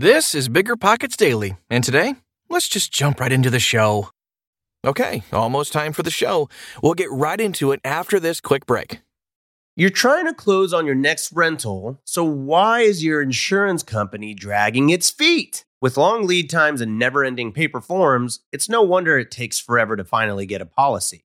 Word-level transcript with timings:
This 0.00 0.32
is 0.32 0.48
Bigger 0.48 0.76
Pockets 0.76 1.16
Daily, 1.16 1.56
and 1.68 1.82
today, 1.82 2.14
let's 2.48 2.68
just 2.68 2.92
jump 2.92 3.18
right 3.18 3.32
into 3.32 3.50
the 3.50 3.58
show. 3.58 4.10
Okay, 4.86 5.24
almost 5.32 5.72
time 5.72 5.92
for 5.92 6.04
the 6.04 6.10
show. 6.12 6.48
We'll 6.80 6.94
get 6.94 7.10
right 7.10 7.40
into 7.40 7.72
it 7.72 7.80
after 7.82 8.20
this 8.20 8.40
quick 8.40 8.64
break. 8.64 9.00
You're 9.74 9.90
trying 9.90 10.26
to 10.26 10.34
close 10.34 10.72
on 10.72 10.86
your 10.86 10.94
next 10.94 11.32
rental, 11.32 12.00
so 12.04 12.22
why 12.22 12.82
is 12.82 13.02
your 13.02 13.20
insurance 13.20 13.82
company 13.82 14.34
dragging 14.34 14.90
its 14.90 15.10
feet? 15.10 15.64
With 15.80 15.96
long 15.96 16.28
lead 16.28 16.48
times 16.48 16.80
and 16.80 16.96
never 16.96 17.24
ending 17.24 17.50
paper 17.50 17.80
forms, 17.80 18.38
it's 18.52 18.68
no 18.68 18.82
wonder 18.82 19.18
it 19.18 19.32
takes 19.32 19.58
forever 19.58 19.96
to 19.96 20.04
finally 20.04 20.46
get 20.46 20.62
a 20.62 20.64
policy. 20.64 21.24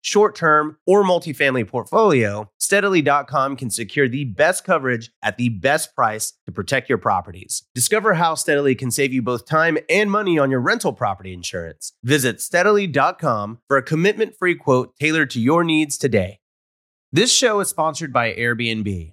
short 0.00 0.34
term, 0.34 0.78
or 0.86 1.04
multifamily 1.04 1.66
portfolio, 1.66 2.50
steadily.com 2.58 3.56
can 3.56 3.70
secure 3.70 4.08
the 4.08 4.24
best 4.24 4.64
coverage 4.64 5.10
at 5.22 5.36
the 5.36 5.50
best 5.50 5.94
price 5.94 6.32
to 6.46 6.52
protect 6.52 6.88
your 6.88 6.98
properties. 6.98 7.64
Discover 7.74 8.14
how 8.14 8.34
Steadily 8.34 8.74
can 8.74 8.90
save 8.90 9.12
you 9.12 9.22
both 9.22 9.46
time 9.46 9.78
and 9.88 10.10
money 10.10 10.38
on 10.38 10.50
your 10.50 10.60
rental 10.60 10.92
property 10.92 11.32
insurance. 11.32 11.92
Visit 12.02 12.40
steadily.com 12.40 13.60
for 13.68 13.76
a 13.76 13.82
commitment 13.82 14.34
free 14.36 14.54
quote 14.54 14.94
tailored 14.98 15.30
to 15.30 15.40
your 15.40 15.64
needs 15.64 15.98
today. 15.98 16.38
This 17.14 17.30
show 17.30 17.60
is 17.60 17.68
sponsored 17.68 18.10
by 18.10 18.32
Airbnb. 18.32 19.12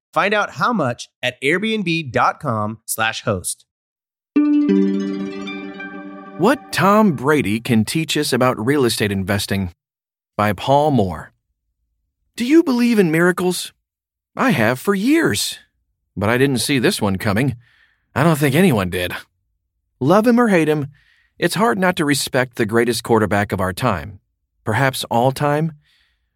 Find 0.13 0.33
out 0.33 0.51
how 0.51 0.73
much 0.73 1.09
at 1.21 1.41
airbnb.com/slash 1.41 3.21
host. 3.23 3.65
What 6.37 6.73
Tom 6.73 7.13
Brady 7.13 7.59
Can 7.59 7.85
Teach 7.85 8.17
Us 8.17 8.33
About 8.33 8.63
Real 8.63 8.85
Estate 8.85 9.11
Investing 9.11 9.73
by 10.35 10.53
Paul 10.53 10.91
Moore. 10.91 11.33
Do 12.35 12.45
you 12.45 12.63
believe 12.63 12.97
in 12.97 13.11
miracles? 13.11 13.73
I 14.35 14.49
have 14.51 14.79
for 14.79 14.95
years, 14.95 15.59
but 16.17 16.29
I 16.29 16.37
didn't 16.37 16.59
see 16.59 16.79
this 16.79 17.01
one 17.01 17.17
coming. 17.17 17.55
I 18.15 18.23
don't 18.23 18.37
think 18.37 18.55
anyone 18.55 18.89
did. 18.89 19.13
Love 19.99 20.25
him 20.25 20.39
or 20.39 20.47
hate 20.47 20.67
him, 20.67 20.87
it's 21.41 21.55
hard 21.55 21.79
not 21.79 21.95
to 21.95 22.05
respect 22.05 22.55
the 22.55 22.67
greatest 22.67 23.03
quarterback 23.03 23.51
of 23.51 23.59
our 23.59 23.73
time, 23.73 24.19
perhaps 24.63 25.03
all 25.05 25.31
time. 25.31 25.71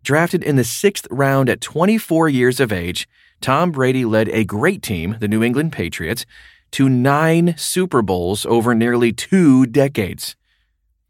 Drafted 0.02 0.44
in 0.44 0.56
the 0.56 0.64
sixth 0.64 1.08
round 1.12 1.48
at 1.48 1.62
24 1.62 2.28
years 2.30 2.60
of 2.60 2.72
age, 2.72 3.08
Tom 3.42 3.72
Brady 3.72 4.06
led 4.06 4.30
a 4.30 4.44
great 4.44 4.82
team, 4.82 5.18
the 5.20 5.28
New 5.28 5.44
England 5.44 5.72
Patriots, 5.72 6.26
to 6.72 6.90
nine 6.90 7.56
Super 7.58 8.02
Bowls 8.02 8.46
over 8.46 8.74
nearly 8.76 9.12
two 9.12 9.66
decades. 9.66 10.36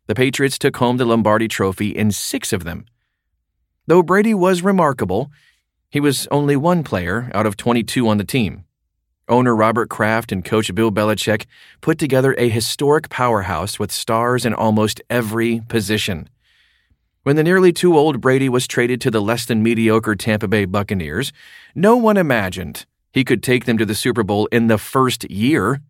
The 0.08 0.16
Patriots 0.16 0.59
took 0.59 0.78
home 0.78 0.97
the 0.97 1.06
Lombardi 1.06 1.47
Trophy 1.47 1.90
in 1.90 2.12
six 2.12 2.53
of 2.53 2.63
them. 2.63 2.86
Though 3.88 4.03
Brady 4.03 4.34
was 4.34 4.62
remarkable, 4.62 5.31
he 5.90 6.00
was 6.00 6.28
only 6.30 6.56
one 6.56 6.84
player 6.84 7.31
out 7.34 7.46
of 7.46 7.58
22 7.58 8.08
on 8.08 8.18
the 8.18 8.24
team. 8.24 8.66
Owner 9.28 9.56
Robert 9.56 9.90
Kraft 9.90 10.31
and 10.31 10.46
coach 10.46 10.74
Bill 10.75 10.92
Belichick 10.92 11.46
put 11.81 11.97
together 11.97 12.36
a 12.38 12.50
historic 12.50 13.09
powerhouse 13.09 13.80
with 13.80 13.92
stars 13.92 14.46
in 14.46 14.53
almost 14.53 15.02
every 15.09 15.62
position. 15.68 16.30
When 17.25 17.38
the 17.38 17.44
nearly 17.44 17.74
too 17.74 17.97
old 17.97 18.22
Brady 18.22 18.50
was 18.50 18.68
traded 18.68 19.02
to 19.02 19.09
the 19.09 19.19
less 19.19 19.46
than 19.46 19.63
mediocre 19.63 20.16
Tampa 20.16 20.47
Bay 20.47 20.66
Buccaneers, 20.66 21.34
no 21.74 21.97
one 21.97 22.18
imagined 22.18 22.86
he 23.12 23.24
could 23.24 23.41
take 23.41 23.66
them 23.66 23.80
to 23.80 23.86
the 23.86 23.96
Super 23.96 24.22
Bowl 24.22 24.46
in 24.52 24.68
the 24.68 24.78
first 24.78 25.28
year, 25.31 25.81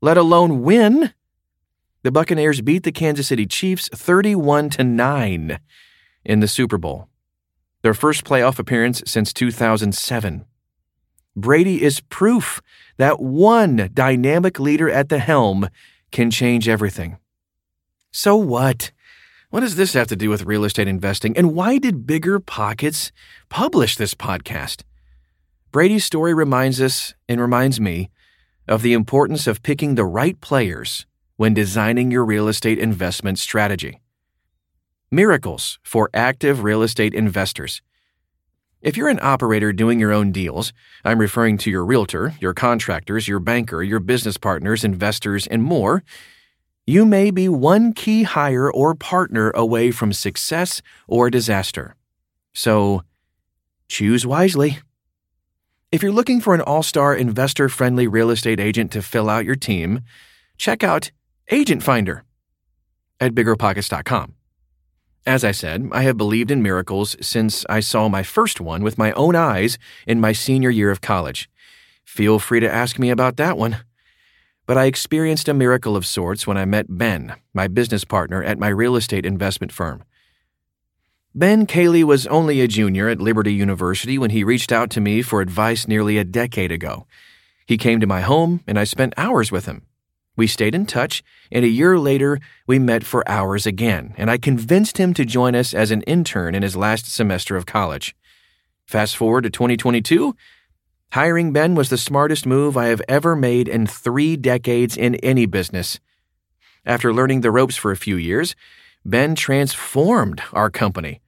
let 0.00 0.16
alone 0.16 0.62
win. 0.62 1.12
The 2.02 2.10
Buccaneers 2.10 2.62
beat 2.62 2.82
the 2.82 2.92
Kansas 2.92 3.28
City 3.28 3.44
Chiefs 3.44 3.90
31 3.92 4.70
to 4.70 4.84
9 4.84 5.58
in 6.24 6.40
the 6.40 6.48
Super 6.48 6.78
Bowl, 6.78 7.10
their 7.82 7.92
first 7.92 8.24
playoff 8.24 8.58
appearance 8.58 9.02
since 9.04 9.34
2007. 9.34 10.46
Brady 11.36 11.82
is 11.82 12.00
proof 12.00 12.62
that 12.96 13.20
one 13.20 13.90
dynamic 13.92 14.58
leader 14.58 14.88
at 14.88 15.10
the 15.10 15.18
helm 15.18 15.68
can 16.10 16.30
change 16.30 16.70
everything. 16.70 17.18
So 18.12 18.34
what? 18.34 18.92
What 19.54 19.60
does 19.60 19.76
this 19.76 19.92
have 19.92 20.08
to 20.08 20.16
do 20.16 20.30
with 20.30 20.46
real 20.46 20.64
estate 20.64 20.88
investing? 20.88 21.36
And 21.36 21.54
why 21.54 21.78
did 21.78 22.08
Bigger 22.08 22.40
Pockets 22.40 23.12
publish 23.48 23.94
this 23.94 24.12
podcast? 24.12 24.82
Brady's 25.70 26.04
story 26.04 26.34
reminds 26.34 26.80
us 26.80 27.14
and 27.28 27.40
reminds 27.40 27.80
me 27.80 28.10
of 28.66 28.82
the 28.82 28.94
importance 28.94 29.46
of 29.46 29.62
picking 29.62 29.94
the 29.94 30.04
right 30.04 30.40
players 30.40 31.06
when 31.36 31.54
designing 31.54 32.10
your 32.10 32.24
real 32.24 32.48
estate 32.48 32.80
investment 32.80 33.38
strategy. 33.38 34.00
Miracles 35.12 35.78
for 35.84 36.10
active 36.12 36.64
real 36.64 36.82
estate 36.82 37.14
investors. 37.14 37.80
If 38.82 38.96
you're 38.96 39.08
an 39.08 39.20
operator 39.22 39.72
doing 39.72 40.00
your 40.00 40.12
own 40.12 40.32
deals, 40.32 40.72
I'm 41.04 41.20
referring 41.20 41.58
to 41.58 41.70
your 41.70 41.84
realtor, 41.84 42.34
your 42.40 42.54
contractors, 42.54 43.28
your 43.28 43.38
banker, 43.38 43.84
your 43.84 44.00
business 44.00 44.36
partners, 44.36 44.82
investors, 44.82 45.46
and 45.46 45.62
more, 45.62 46.02
you 46.86 47.06
may 47.06 47.30
be 47.30 47.48
one 47.48 47.92
key 47.92 48.24
hire 48.24 48.70
or 48.70 48.94
partner 48.94 49.50
away 49.54 49.90
from 49.90 50.12
success 50.12 50.82
or 51.08 51.30
disaster. 51.30 51.96
So, 52.52 53.02
choose 53.88 54.26
wisely. 54.26 54.78
If 55.90 56.02
you're 56.02 56.12
looking 56.12 56.40
for 56.40 56.54
an 56.54 56.60
all 56.60 56.82
star 56.82 57.14
investor 57.14 57.68
friendly 57.68 58.06
real 58.06 58.30
estate 58.30 58.60
agent 58.60 58.90
to 58.92 59.02
fill 59.02 59.30
out 59.30 59.44
your 59.44 59.56
team, 59.56 60.00
check 60.58 60.82
out 60.82 61.10
Agent 61.50 61.82
Finder 61.82 62.24
at 63.20 63.34
biggerpockets.com. 63.34 64.34
As 65.26 65.42
I 65.42 65.52
said, 65.52 65.88
I 65.92 66.02
have 66.02 66.18
believed 66.18 66.50
in 66.50 66.62
miracles 66.62 67.16
since 67.20 67.64
I 67.68 67.80
saw 67.80 68.08
my 68.08 68.22
first 68.22 68.60
one 68.60 68.82
with 68.82 68.98
my 68.98 69.12
own 69.12 69.34
eyes 69.34 69.78
in 70.06 70.20
my 70.20 70.32
senior 70.32 70.68
year 70.68 70.90
of 70.90 71.00
college. 71.00 71.48
Feel 72.04 72.38
free 72.38 72.60
to 72.60 72.70
ask 72.70 72.98
me 72.98 73.08
about 73.08 73.36
that 73.38 73.56
one. 73.56 73.78
But 74.66 74.78
I 74.78 74.86
experienced 74.86 75.48
a 75.48 75.54
miracle 75.54 75.96
of 75.96 76.06
sorts 76.06 76.46
when 76.46 76.56
I 76.56 76.64
met 76.64 76.86
Ben, 76.88 77.34
my 77.52 77.68
business 77.68 78.04
partner 78.04 78.42
at 78.42 78.58
my 78.58 78.68
real 78.68 78.96
estate 78.96 79.26
investment 79.26 79.72
firm. 79.72 80.04
Ben 81.34 81.66
Cayley 81.66 82.04
was 82.04 82.26
only 82.28 82.60
a 82.60 82.68
junior 82.68 83.08
at 83.08 83.20
Liberty 83.20 83.52
University 83.52 84.16
when 84.18 84.30
he 84.30 84.44
reached 84.44 84.72
out 84.72 84.88
to 84.90 85.00
me 85.00 85.20
for 85.20 85.40
advice 85.40 85.86
nearly 85.86 86.16
a 86.16 86.24
decade 86.24 86.72
ago. 86.72 87.06
He 87.66 87.76
came 87.76 88.00
to 88.00 88.06
my 88.06 88.20
home, 88.20 88.62
and 88.66 88.78
I 88.78 88.84
spent 88.84 89.14
hours 89.16 89.50
with 89.50 89.66
him. 89.66 89.82
We 90.36 90.46
stayed 90.46 90.74
in 90.74 90.86
touch, 90.86 91.22
and 91.52 91.64
a 91.64 91.68
year 91.68 91.98
later, 91.98 92.40
we 92.66 92.78
met 92.78 93.04
for 93.04 93.28
hours 93.28 93.66
again, 93.66 94.14
and 94.16 94.30
I 94.30 94.38
convinced 94.38 94.98
him 94.98 95.12
to 95.14 95.24
join 95.24 95.54
us 95.54 95.74
as 95.74 95.90
an 95.90 96.02
intern 96.02 96.54
in 96.54 96.62
his 96.62 96.76
last 96.76 97.12
semester 97.12 97.56
of 97.56 97.66
college. 97.66 98.16
Fast 98.86 99.16
forward 99.16 99.42
to 99.42 99.50
2022, 99.50 100.34
hiring 101.14 101.52
Ben 101.52 101.76
was 101.76 101.90
the 101.90 101.96
smartest 101.96 102.44
move 102.44 102.76
I 102.76 102.86
have 102.86 103.00
ever 103.08 103.36
made 103.36 103.68
in 103.68 103.86
three 103.86 104.36
decades 104.36 104.96
in 104.96 105.14
any 105.16 105.46
business. 105.46 106.00
After 106.84 107.14
learning 107.14 107.42
the 107.42 107.52
ropes 107.52 107.76
for 107.76 107.92
a 107.92 107.96
few 107.96 108.16
years, 108.16 108.56
Ben 109.04 109.36
transformed 109.36 110.42
our 110.52 110.70
company. 110.70 111.20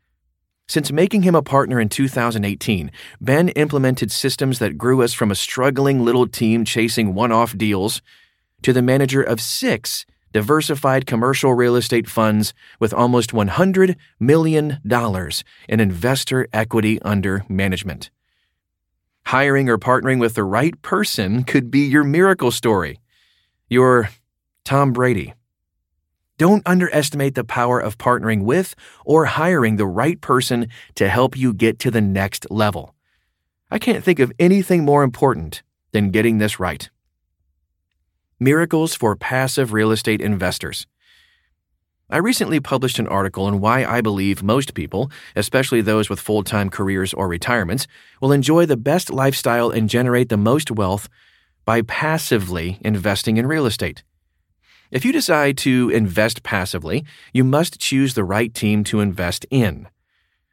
Since 0.66 0.90
making 0.90 1.22
him 1.22 1.36
a 1.36 1.42
partner 1.42 1.78
in 1.78 1.88
2018, 1.88 2.90
Ben 3.20 3.50
implemented 3.50 4.10
systems 4.10 4.58
that 4.58 4.76
grew 4.76 5.02
us 5.04 5.12
from 5.12 5.30
a 5.30 5.36
struggling 5.36 6.04
little 6.04 6.26
team 6.26 6.64
chasing 6.64 7.14
one 7.14 7.30
off 7.30 7.56
deals 7.56 8.02
to 8.62 8.72
the 8.72 8.82
manager 8.82 9.22
of 9.22 9.40
six 9.40 10.04
diversified 10.32 11.06
commercial 11.06 11.54
real 11.54 11.76
estate 11.76 12.08
funds 12.08 12.52
with 12.80 12.92
almost 12.92 13.30
$100 13.30 13.94
million 14.18 14.80
in 15.68 15.80
investor 15.80 16.48
equity 16.52 17.00
under 17.02 17.44
management. 17.48 18.10
Hiring 19.26 19.68
or 19.68 19.76
partnering 19.76 20.20
with 20.20 20.34
the 20.34 20.44
right 20.44 20.80
person 20.82 21.42
could 21.42 21.68
be 21.68 21.80
your 21.80 22.04
miracle 22.04 22.52
story. 22.52 23.00
Your 23.68 24.08
Tom 24.64 24.92
Brady. 24.92 25.34
Don't 26.38 26.62
underestimate 26.64 27.34
the 27.34 27.42
power 27.42 27.80
of 27.80 27.98
partnering 27.98 28.44
with 28.44 28.76
or 29.04 29.24
hiring 29.24 29.76
the 29.76 29.86
right 29.86 30.20
person 30.20 30.68
to 30.94 31.08
help 31.08 31.36
you 31.36 31.52
get 31.52 31.80
to 31.80 31.90
the 31.90 32.00
next 32.00 32.48
level. 32.52 32.94
I 33.68 33.80
can't 33.80 34.04
think 34.04 34.20
of 34.20 34.32
anything 34.38 34.84
more 34.84 35.02
important 35.02 35.64
than 35.90 36.12
getting 36.12 36.38
this 36.38 36.60
right. 36.60 36.88
Miracles 38.38 38.94
for 38.94 39.16
Passive 39.16 39.72
Real 39.72 39.90
Estate 39.90 40.20
Investors. 40.20 40.86
I 42.08 42.18
recently 42.18 42.60
published 42.60 43.00
an 43.00 43.08
article 43.08 43.46
on 43.46 43.58
why 43.58 43.84
I 43.84 44.00
believe 44.00 44.40
most 44.40 44.74
people, 44.74 45.10
especially 45.34 45.80
those 45.80 46.08
with 46.08 46.20
full 46.20 46.44
time 46.44 46.70
careers 46.70 47.12
or 47.12 47.26
retirements, 47.26 47.88
will 48.20 48.30
enjoy 48.30 48.64
the 48.64 48.76
best 48.76 49.10
lifestyle 49.10 49.70
and 49.70 49.90
generate 49.90 50.28
the 50.28 50.36
most 50.36 50.70
wealth 50.70 51.08
by 51.64 51.82
passively 51.82 52.78
investing 52.80 53.38
in 53.38 53.46
real 53.48 53.66
estate. 53.66 54.04
If 54.92 55.04
you 55.04 55.10
decide 55.10 55.58
to 55.58 55.90
invest 55.90 56.44
passively, 56.44 57.04
you 57.32 57.42
must 57.42 57.80
choose 57.80 58.14
the 58.14 58.22
right 58.22 58.54
team 58.54 58.84
to 58.84 59.00
invest 59.00 59.44
in. 59.50 59.88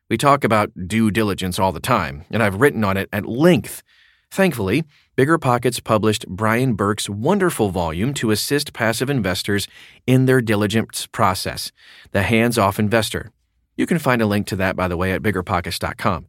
We 0.09 0.17
talk 0.17 0.44
about 0.44 0.71
due 0.88 1.11
diligence 1.11 1.59
all 1.59 1.71
the 1.71 1.79
time, 1.79 2.25
and 2.31 2.41
I've 2.41 2.59
written 2.59 2.83
on 2.83 2.97
it 2.97 3.09
at 3.13 3.27
length. 3.27 3.83
Thankfully, 4.31 4.85
Bigger 5.15 5.38
Pockets 5.38 5.80
published 5.80 6.27
Brian 6.27 6.74
Burke's 6.74 7.07
wonderful 7.07 7.69
volume 7.69 8.15
to 8.15 8.31
assist 8.31 8.74
passive 8.74 9.12
investors 9.12 9.68
in 10.07 10.25
their 10.25 10.42
diligence 10.42 11.06
process, 11.06 11.71
The 12.13 12.24
Hands 12.24 12.57
Off 12.57 12.80
Investor. 12.80 13.31
You 13.77 13.86
can 13.86 14.00
find 14.00 14.24
a 14.24 14.25
link 14.25 14.48
to 14.48 14.56
that, 14.56 14.75
by 14.75 14.88
the 14.88 14.98
way, 14.98 15.12
at 15.12 15.21
biggerpockets.com. 15.21 16.25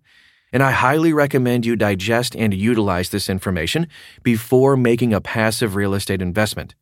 And 0.53 0.63
I 0.63 0.73
highly 0.73 1.15
recommend 1.15 1.65
you 1.65 1.77
digest 1.77 2.37
and 2.37 2.53
utilize 2.53 3.09
this 3.09 3.31
information 3.31 3.89
before 4.23 4.77
making 4.77 5.15
a 5.15 5.21
passive 5.21 5.75
real 5.77 5.95
estate 5.95 6.21
investment 6.21 6.75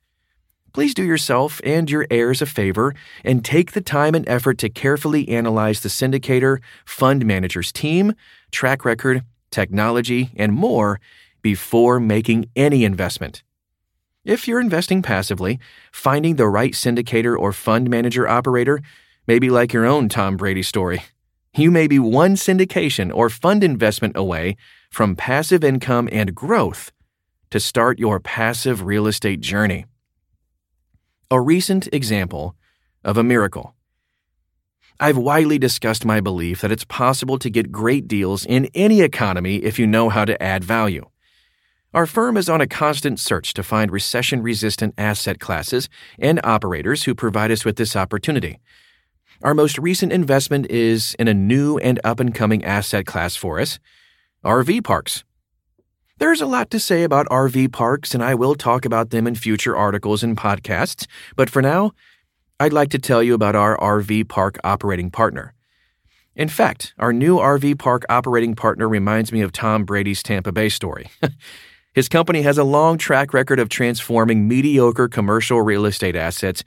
please 0.73 0.95
do 0.95 1.03
yourself 1.03 1.61
and 1.65 1.91
your 1.91 2.07
heirs 2.11 2.41
a 2.41 2.47
favor 2.47 2.95
and 3.25 3.45
take 3.45 3.73
the 3.73 3.81
time 3.81 4.15
and 4.15 4.27
effort 4.29 4.59
to 4.59 4.69
carefully 4.69 5.29
analyze 5.29 5.81
the 5.81 5.89
syndicator, 5.89 6.61
fund 6.85 7.27
manager's 7.27 7.73
team, 7.73 8.15
track 8.51 8.85
record, 8.85 9.23
technology, 9.51 10.31
and 10.37 10.53
more 10.53 10.99
before 11.43 12.01
making 12.01 12.49
any 12.57 12.85
investment. 12.85 13.43
If 14.25 14.47
you're 14.47 14.61
investing 14.61 15.03
passively, 15.03 15.59
finding 15.91 16.37
the 16.37 16.47
right 16.47 16.73
syndicator 16.73 17.37
or 17.37 17.53
fund 17.53 17.91
manager 17.91 18.29
operator 18.29 18.81
may 19.27 19.39
be 19.39 19.51
like 19.51 19.73
your 19.73 19.85
own 19.85 20.09
Tom 20.09 20.37
Brady 20.37 20.63
story. 20.63 21.03
You 21.55 21.71
may 21.71 21.87
be 21.87 21.99
one 21.99 22.35
syndication 22.37 23.13
or 23.15 23.29
fund 23.29 23.63
investment 23.63 24.17
away 24.17 24.57
from 24.91 25.17
passive 25.17 25.63
income 25.63 26.09
and 26.11 26.35
growth 26.35 26.93
to 27.51 27.61
start 27.61 27.99
your 27.99 28.21
passive 28.21 28.83
real 28.83 29.07
estate 29.07 29.41
journey 29.41 29.85
a 31.33 31.41
recent 31.41 31.89
example 31.95 32.55
of 33.03 33.17
a 33.17 33.25
miracle. 33.25 33.75
I've 35.01 35.17
widely 35.17 35.59
discussed 35.59 36.05
my 36.05 36.21
belief 36.21 36.61
that 36.61 36.71
it's 36.71 36.85
possible 36.85 37.39
to 37.39 37.49
get 37.49 37.73
great 37.73 38.07
deals 38.07 38.45
in 38.45 38.69
any 38.75 39.01
economy 39.01 39.57
if 39.57 39.79
you 39.79 39.87
know 39.87 40.11
how 40.11 40.27
to 40.27 40.41
add 40.43 40.63
value. 40.63 41.09
Our 41.95 42.07
firm 42.07 42.39
is 42.39 42.49
on 42.49 42.63
a 42.63 42.67
constant 42.67 43.21
search 43.21 43.53
to 43.53 43.63
find 43.63 43.91
recession 43.91 44.43
resistant 44.43 44.95
asset 44.97 45.39
classes 45.41 45.91
and 46.19 46.41
operators 46.43 47.05
who 47.05 47.15
provide 47.15 47.51
us 47.51 47.67
with 47.67 47.77
this 47.77 47.95
opportunity. 47.95 48.61
Our 49.43 49.53
most 49.53 49.77
recent 49.77 50.11
investment 50.11 50.71
is 50.71 51.15
in 51.19 51.29
a 51.29 51.35
new 51.35 51.77
and 51.77 52.01
up 52.03 52.19
and 52.19 52.35
coming 52.35 52.65
asset 52.65 53.05
class 53.05 53.37
for 53.37 53.61
us 53.61 53.79
RV 54.43 54.85
parks. 54.85 55.23
There's 56.19 56.41
a 56.41 56.47
lot 56.47 56.71
to 56.71 56.81
say 56.81 57.03
about 57.03 57.27
RV 57.27 57.73
parks, 57.73 58.15
and 58.15 58.25
I 58.25 58.37
will 58.37 58.55
talk 58.55 58.87
about 58.87 59.11
them 59.11 59.27
in 59.27 59.35
future 59.35 59.77
articles 59.77 60.23
and 60.23 60.35
podcasts, 60.35 61.07
but 61.37 61.51
for 61.51 61.61
now, 61.61 61.93
I'd 62.59 62.73
like 62.73 62.91
to 62.91 62.99
tell 62.99 63.23
you 63.23 63.35
about 63.35 63.55
our 63.55 63.77
RV 63.77 64.29
park 64.29 64.57
operating 64.65 65.11
partner. 65.11 65.53
In 66.35 66.49
fact, 66.49 66.95
our 66.99 67.13
new 67.13 67.37
RV 67.37 67.79
park 67.79 68.07
operating 68.09 68.55
partner 68.55 68.89
reminds 68.89 69.31
me 69.31 69.43
of 69.43 69.53
Tom 69.53 69.85
Brady's 69.85 70.23
Tampa 70.23 70.53
Bay 70.53 70.71
story. 70.71 71.11
His 71.95 72.09
company 72.09 72.41
has 72.41 72.57
a 72.57 72.65
long 72.65 72.97
track 72.97 73.35
record 73.35 73.59
of 73.59 73.69
transforming 73.69 74.49
mediocre 74.49 75.09
commercial 75.09 75.61
real 75.61 75.85
estate 75.85 76.17
assets 76.17 76.65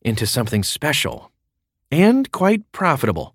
into 0.00 0.26
something 0.26 0.62
special 0.62 1.30
and 1.90 2.32
quite 2.32 2.70
profitable. 2.72 3.34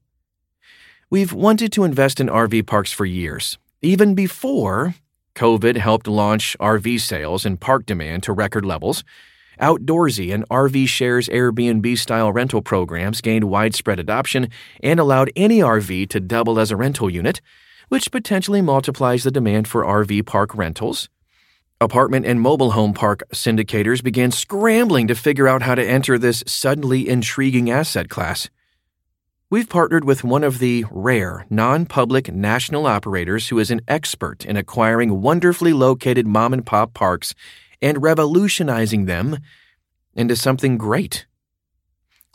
We've 1.12 1.32
wanted 1.32 1.72
to 1.74 1.84
invest 1.84 2.20
in 2.20 2.28
RV 2.28 2.66
parks 2.66 2.92
for 2.92 3.06
years, 3.06 3.60
even 3.84 4.16
before 4.16 4.96
COVID 5.36 5.78
helped 5.78 6.08
launch 6.08 6.58
RV 6.60 7.00
sales 7.02 7.46
and 7.46 7.62
park 7.62 7.86
demand 7.86 8.24
to 8.24 8.34
record 8.34 8.66
levels. 8.66 9.04
Outdoorsy 9.62 10.34
and 10.34 10.44
RV 10.50 10.88
Shares 10.88 11.30
Airbnb 11.30 12.00
style 12.00 12.32
rental 12.32 12.64
programs 12.64 13.22
gained 13.22 13.44
widespread 13.44 14.00
adoption 14.00 14.50
and 14.82 15.00
allowed 15.00 15.32
any 15.36 15.60
RV 15.60 16.10
to 16.10 16.20
double 16.20 16.60
as 16.60 16.72
a 16.72 16.76
rental 16.76 17.12
unit, 17.12 17.42
which 17.90 18.12
potentially 18.12 18.62
multiplies 18.64 19.24
the 19.24 19.32
demand 19.32 19.68
for 19.68 19.84
RV 19.84 20.26
park 20.26 20.56
rentals. 20.56 21.10
Apartment 21.80 22.26
and 22.26 22.42
mobile 22.42 22.72
home 22.72 22.92
park 22.92 23.22
syndicators 23.32 24.04
began 24.04 24.32
scrambling 24.32 25.08
to 25.10 25.14
figure 25.14 25.48
out 25.48 25.62
how 25.62 25.76
to 25.76 25.88
enter 25.88 26.18
this 26.18 26.44
suddenly 26.48 27.08
intriguing 27.08 27.70
asset 27.70 28.10
class. 28.10 28.50
We've 29.52 29.70
partnered 29.70 30.04
with 30.04 30.24
one 30.24 30.44
of 30.44 30.58
the 30.58 30.86
rare, 30.90 31.46
non 31.52 31.86
public 31.86 32.34
national 32.34 32.88
operators 32.88 33.50
who 33.50 33.60
is 33.60 33.70
an 33.70 33.82
expert 33.88 34.44
in 34.44 34.58
acquiring 34.58 35.22
wonderfully 35.22 35.72
located 35.72 36.26
mom 36.26 36.52
and 36.52 36.66
pop 36.66 36.96
parks 36.96 37.36
and 37.80 38.02
revolutionizing 38.02 39.06
them 39.06 39.38
into 40.16 40.36
something 40.36 40.80
great. 40.80 41.28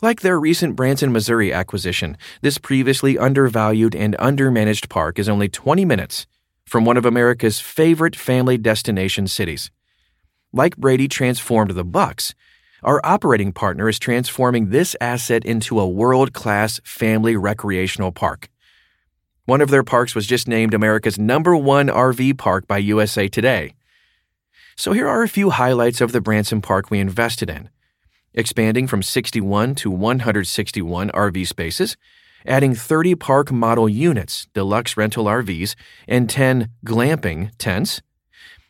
Like 0.01 0.21
their 0.21 0.39
recent 0.39 0.77
Branson, 0.77 1.11
Missouri 1.11 1.51
acquisition, 1.51 2.15
this 2.41 2.57
previously 2.57 3.17
undervalued 3.17 3.93
and 3.93 4.15
undermanaged 4.19 4.87
park 4.87 5.19
is 5.19 5.27
only 5.27 5.49
20 5.49 5.83
minutes 5.83 6.27
from 6.65 6.85
one 6.85 6.97
of 6.97 7.05
America's 7.05 7.59
favorite 7.59 8.15
family 8.15 8.57
destination 8.57 9.27
cities. 9.27 9.71
Like 10.51 10.77
Brady 10.77 11.07
transformed 11.07 11.71
the 11.71 11.83
Bucks, 11.83 12.33
our 12.83 12.99
operating 13.05 13.53
partner 13.53 13.87
is 13.87 13.97
transforming 13.97 14.69
this 14.69 14.93
asset 14.99 15.45
into 15.45 15.79
a 15.79 15.87
world 15.87 16.33
class 16.33 16.81
family 16.83 17.37
recreational 17.37 18.11
park. 18.11 18.49
One 19.45 19.61
of 19.61 19.69
their 19.69 19.83
parks 19.83 20.15
was 20.15 20.27
just 20.27 20.49
named 20.49 20.73
America's 20.73 21.17
number 21.17 21.55
one 21.55 21.87
RV 21.87 22.37
park 22.37 22.67
by 22.67 22.79
USA 22.79 23.29
Today. 23.29 23.75
So 24.75 24.91
here 24.91 25.07
are 25.07 25.23
a 25.23 25.29
few 25.29 25.51
highlights 25.51 26.01
of 26.01 26.11
the 26.11 26.21
Branson 26.21 26.61
Park 26.61 26.89
we 26.89 26.99
invested 26.99 27.49
in. 27.49 27.69
Expanding 28.33 28.87
from 28.87 29.03
61 29.03 29.75
to 29.75 29.91
161 29.91 31.09
RV 31.11 31.47
spaces, 31.47 31.95
adding 32.45 32.75
30 32.75 33.15
park 33.15 33.51
model 33.51 33.87
units, 33.87 34.47
deluxe 34.53 34.97
rental 34.97 35.25
RVs, 35.25 35.75
and 36.07 36.29
10 36.29 36.69
glamping 36.85 37.51
tents, 37.57 38.01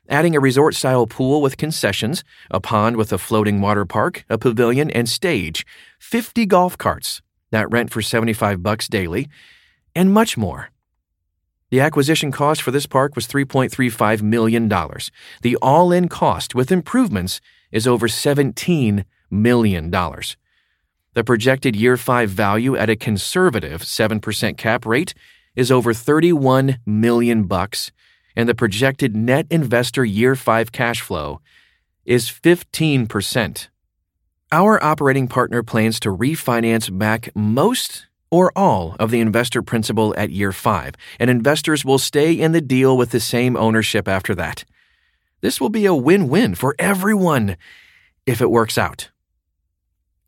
adding 0.10 0.36
a 0.36 0.40
resort 0.40 0.76
style 0.76 1.08
pool 1.08 1.42
with 1.42 1.58
concessions, 1.58 2.24
a 2.52 2.60
pond 2.60 2.98
with 2.98 3.14
a 3.14 3.18
floating 3.18 3.62
water 3.62 3.86
park, 3.86 4.26
a 4.30 4.38
pavilion, 4.38 4.92
and 4.92 5.08
stage, 5.10 5.66
50 6.00 6.46
golf 6.46 6.78
carts 6.78 7.22
that 7.52 7.70
rent 7.72 7.92
for 7.92 8.02
75 8.02 8.64
bucks 8.64 8.88
daily, 8.88 9.30
and 9.96 10.14
much 10.14 10.38
more. 10.38 10.70
The 11.70 11.80
acquisition 11.80 12.32
cost 12.32 12.62
for 12.62 12.72
this 12.72 12.86
park 12.86 13.16
was 13.16 13.28
$3.35 13.28 14.22
million. 14.22 14.68
The 15.42 15.56
all 15.62 15.92
in 15.92 16.08
cost 16.08 16.54
with 16.54 16.72
improvements 16.72 17.42
is 17.72 17.88
over 17.88 18.08
$17 18.08 19.06
million. 19.32 19.92
The 21.14 21.24
projected 21.24 21.76
year 21.76 21.98
5 21.98 22.30
value 22.30 22.76
at 22.76 22.90
a 22.90 22.96
conservative 22.96 23.82
7% 23.84 24.58
cap 24.58 24.86
rate 24.86 25.14
is 25.56 25.72
over 25.72 25.94
31 25.94 26.80
million 26.86 27.44
bucks 27.44 27.92
and 28.36 28.50
the 28.50 28.56
projected 28.56 29.16
net 29.16 29.46
investor 29.50 30.04
year 30.04 30.36
5 30.36 30.72
cash 30.72 31.02
flow 31.02 31.42
is 32.06 32.30
15%. 32.30 33.68
Our 34.52 34.84
operating 34.84 35.28
partner 35.28 35.64
plans 35.64 36.00
to 36.02 36.10
refinance 36.10 36.96
back 36.96 37.30
most 37.36 38.08
or 38.30 38.52
all 38.56 38.96
of 39.00 39.12
the 39.12 39.20
investor 39.20 39.62
principal 39.62 40.14
at 40.18 40.32
year 40.32 40.52
5, 40.52 40.96
and 41.20 41.30
investors 41.30 41.86
will 41.86 42.00
stay 42.00 42.34
in 42.34 42.52
the 42.52 42.62
deal 42.62 42.98
with 42.98 43.12
the 43.12 43.20
same 43.20 43.56
ownership 43.56 44.08
after 44.08 44.34
that. 44.36 44.66
This 45.42 45.62
will 45.62 45.70
be 45.70 45.86
a 45.86 45.94
win 45.94 46.30
win 46.30 46.56
for 46.56 46.76
everyone 46.80 47.58
if 48.26 48.42
it 48.42 48.50
works 48.50 48.78
out. 48.78 49.12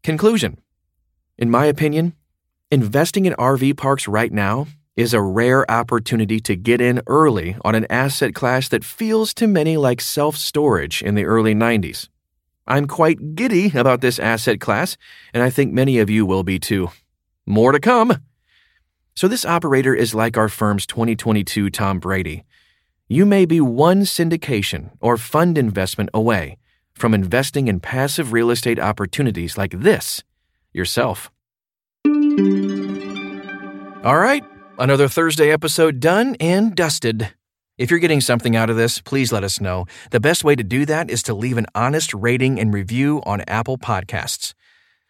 Conclusion 0.04 0.58
In 1.38 1.50
my 1.50 1.66
opinion, 1.66 2.14
investing 2.72 3.26
in 3.26 3.34
RV 3.34 3.76
parks 3.76 4.08
right 4.08 4.32
now 4.32 4.68
is 4.96 5.14
a 5.14 5.22
rare 5.22 5.70
opportunity 5.70 6.40
to 6.40 6.56
get 6.56 6.80
in 6.80 7.02
early 7.08 7.58
on 7.66 7.76
an 7.76 7.86
asset 7.90 8.34
class 8.34 8.70
that 8.70 8.86
feels 8.86 9.34
to 9.34 9.46
many 9.46 9.76
like 9.76 10.00
self 10.00 10.38
storage 10.38 11.02
in 11.02 11.16
the 11.16 11.26
early 11.26 11.54
90s. 11.54 12.08
I'm 12.66 12.88
quite 12.88 13.36
giddy 13.36 13.78
about 13.78 14.00
this 14.00 14.18
asset 14.18 14.62
class, 14.62 14.96
and 15.34 15.44
I 15.44 15.50
think 15.50 15.74
many 15.74 16.00
of 16.00 16.10
you 16.10 16.26
will 16.26 16.44
be 16.44 16.58
too. 16.58 16.90
More 17.46 17.74
to 17.74 17.82
come. 17.82 18.18
So, 19.14 19.28
this 19.28 19.46
operator 19.46 19.94
is 19.94 20.16
like 20.16 20.38
our 20.38 20.50
firm's 20.50 20.86
2022 20.86 21.70
Tom 21.70 22.00
Brady. 22.00 22.46
You 23.10 23.26
may 23.26 23.46
be 23.46 23.60
one 23.60 24.02
syndication 24.04 24.92
or 25.02 25.18
fund 25.18 25.58
investment 25.58 26.10
away 26.14 26.58
from 26.94 27.14
investing 27.14 27.68
in 27.68 27.82
passive 27.82 28.32
real 28.32 28.50
estate 28.50 28.80
opportunities 28.80 29.58
like 29.58 29.72
this 29.72 30.24
yourself. 30.76 31.32
All 34.06 34.18
right, 34.20 34.44
another 34.78 35.08
Thursday 35.08 35.52
episode 35.52 36.00
done 36.00 36.36
and 36.40 36.76
dusted. 36.76 37.34
If 37.78 37.90
you're 37.90 38.00
getting 38.00 38.22
something 38.22 38.56
out 38.56 38.70
of 38.70 38.78
this, 38.78 39.02
please 39.02 39.32
let 39.32 39.44
us 39.44 39.60
know. 39.60 39.86
The 40.12 40.20
best 40.20 40.44
way 40.44 40.56
to 40.56 40.64
do 40.64 40.86
that 40.86 41.10
is 41.10 41.24
to 41.24 41.34
leave 41.34 41.58
an 41.58 41.66
honest 41.76 42.14
rating 42.14 42.60
and 42.60 42.74
review 42.74 43.22
on 43.26 43.42
Apple 43.48 43.78
Podcasts. 43.78 44.54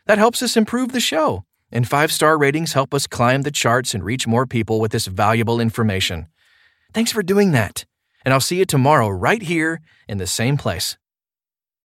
That 0.07 0.17
helps 0.17 0.41
us 0.41 0.55
improve 0.55 0.91
the 0.91 0.99
show, 0.99 1.43
and 1.71 1.87
five 1.87 2.11
star 2.11 2.37
ratings 2.37 2.73
help 2.73 2.93
us 2.93 3.05
climb 3.05 3.41
the 3.41 3.51
charts 3.51 3.93
and 3.93 4.03
reach 4.03 4.25
more 4.25 4.47
people 4.47 4.79
with 4.79 4.91
this 4.91 5.07
valuable 5.07 5.59
information. 5.59 6.27
Thanks 6.93 7.11
for 7.11 7.21
doing 7.21 7.51
that, 7.51 7.85
and 8.23 8.33
I'll 8.33 8.39
see 8.39 8.59
you 8.59 8.65
tomorrow 8.65 9.09
right 9.09 9.41
here 9.41 9.81
in 10.07 10.17
the 10.17 10.27
same 10.27 10.57
place. 10.57 10.97